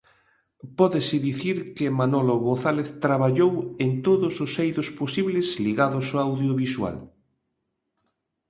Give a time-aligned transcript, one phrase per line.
[0.77, 3.53] Pódese dicir que Manolo González traballou
[3.85, 6.97] en todos os eidos posibles ligados ao audiovisual.